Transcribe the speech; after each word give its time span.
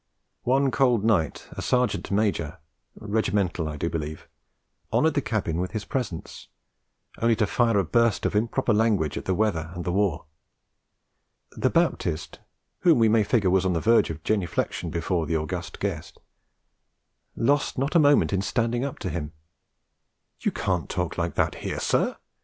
One 0.45 0.71
cold 0.71 1.03
night 1.03 1.47
a 1.51 1.61
Sergeant 1.61 2.09
Major 2.09 2.57
Regimental, 2.95 3.69
I 3.69 3.77
do 3.77 3.87
believe 3.87 4.27
honoured 4.91 5.13
the 5.13 5.21
cabin 5.21 5.59
with 5.59 5.73
his 5.73 5.85
presence, 5.85 6.47
only 7.19 7.35
to 7.35 7.45
fire 7.45 7.77
a 7.77 7.83
burst 7.83 8.25
of 8.25 8.35
improper 8.35 8.73
language 8.73 9.15
at 9.15 9.25
the 9.25 9.35
weather 9.35 9.69
and 9.75 9.85
the 9.85 9.91
war. 9.91 10.25
The 11.51 11.69
Baptist, 11.69 12.39
whom 12.79 12.97
we 12.97 13.09
may 13.09 13.23
figure 13.23 13.55
on 13.55 13.73
the 13.73 13.79
verge 13.79 14.09
of 14.09 14.23
genuflexion 14.23 14.89
before 14.89 15.27
the 15.27 15.37
august 15.37 15.79
guest, 15.79 16.19
lost 17.35 17.77
not 17.77 17.93
a 17.93 17.99
moment 17.99 18.33
in 18.33 18.41
standing 18.41 18.83
up 18.83 18.97
to 18.97 19.09
him. 19.11 19.33
'You 20.39 20.51
can't 20.51 20.89
talk 20.89 21.15
like 21.19 21.35
that 21.35 21.53
here, 21.61 21.79
sir!' 21.79 22.17